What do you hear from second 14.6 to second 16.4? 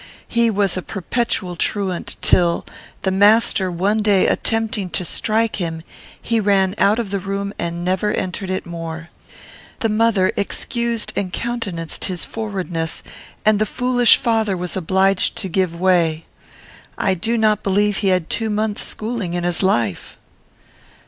obliged to give way.